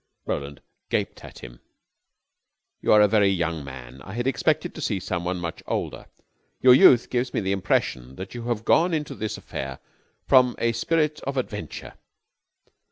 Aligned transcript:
Roland 0.25 0.61
gaped 0.89 1.23
at 1.23 1.43
him. 1.43 1.59
"You 2.81 2.91
are 2.91 3.01
a 3.01 3.07
very 3.07 3.27
young 3.29 3.63
man. 3.63 4.01
I 4.01 4.13
had 4.13 4.25
expected 4.25 4.73
to 4.73 4.81
see 4.81 4.99
some 4.99 5.23
one 5.23 5.37
much 5.37 5.61
older. 5.67 6.07
Your 6.59 6.73
youth 6.73 7.11
gives 7.11 7.35
me 7.35 7.39
the 7.39 7.51
impression 7.51 8.15
that 8.15 8.33
you 8.33 8.45
have 8.45 8.65
gone 8.65 8.95
into 8.95 9.13
this 9.13 9.37
affair 9.37 9.77
from 10.25 10.55
a 10.57 10.71
spirit 10.71 11.19
of 11.21 11.37
adventure. 11.37 11.93